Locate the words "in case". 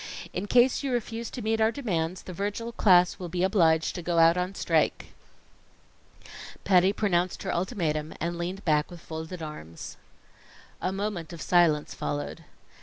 0.33-0.81